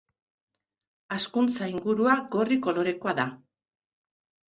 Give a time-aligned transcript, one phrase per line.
[1.17, 3.31] Hazkuntza ingurua gorri kolorekoa da.